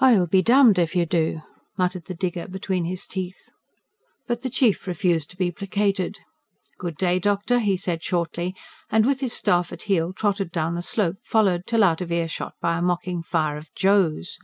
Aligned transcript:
("I'll 0.00 0.26
be 0.26 0.42
damned 0.42 0.80
if 0.80 0.96
you 0.96 1.06
do!" 1.06 1.42
muttered 1.78 2.06
the 2.06 2.14
digger 2.16 2.48
between 2.48 2.86
his 2.86 3.06
teeth.) 3.06 3.52
But 4.26 4.42
the 4.42 4.50
Chief 4.50 4.84
refused 4.88 5.30
to 5.30 5.36
be 5.36 5.52
placated. 5.52 6.18
"Good 6.78 6.96
day, 6.96 7.20
doctor," 7.20 7.60
he 7.60 7.76
said 7.76 8.02
shortly, 8.02 8.56
and 8.90 9.06
with 9.06 9.20
his 9.20 9.32
staff 9.32 9.72
at 9.72 9.82
heel 9.82 10.12
trotted 10.12 10.50
down 10.50 10.74
the 10.74 10.82
slope, 10.82 11.18
followed 11.22 11.68
till 11.68 11.84
out 11.84 12.00
of 12.00 12.10
earshot 12.10 12.54
by 12.60 12.78
a 12.78 12.82
mocking 12.82 13.22
fire 13.22 13.56
of 13.56 13.72
"Joes." 13.76 14.38